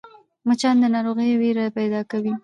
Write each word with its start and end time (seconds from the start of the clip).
مچان 0.47 0.75
د 0.81 0.85
ناروغۍ 0.95 1.31
وېره 1.41 1.65
پیدا 1.77 2.01
کوي 2.11 2.33